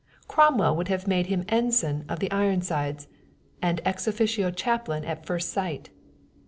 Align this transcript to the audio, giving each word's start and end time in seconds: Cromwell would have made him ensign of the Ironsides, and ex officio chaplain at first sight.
Cromwell 0.27 0.75
would 0.77 0.87
have 0.87 1.05
made 1.05 1.27
him 1.27 1.45
ensign 1.47 2.05
of 2.09 2.17
the 2.17 2.31
Ironsides, 2.31 3.07
and 3.61 3.79
ex 3.85 4.07
officio 4.07 4.49
chaplain 4.49 5.05
at 5.05 5.27
first 5.27 5.51
sight. 5.51 5.91